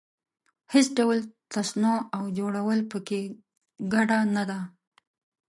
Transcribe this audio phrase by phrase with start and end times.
[0.73, 1.19] هېڅ ډول
[1.53, 3.19] تصنع او جوړول په کې
[3.93, 4.59] ګډه نه ده.